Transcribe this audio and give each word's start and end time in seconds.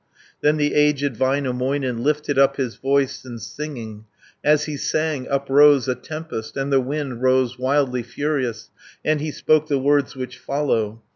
Then 0.41 0.57
the 0.57 0.73
aged 0.73 1.13
Väinämöinen, 1.13 1.99
Lifted 2.01 2.39
up 2.39 2.57
his 2.57 2.75
voice 2.75 3.23
in 3.23 3.37
singing. 3.37 4.05
160 4.41 4.51
As 4.51 4.63
he 4.63 4.75
sang 4.75 5.27
uprose 5.29 5.87
a 5.87 5.93
tempest, 5.93 6.57
And 6.57 6.73
the 6.73 6.81
wind 6.81 7.21
rose 7.21 7.59
wildly 7.59 8.01
furious, 8.01 8.71
And 9.05 9.21
he 9.21 9.29
spoke 9.29 9.67
the 9.67 9.77
words 9.77 10.15
which 10.15 10.39
follow. 10.39 11.03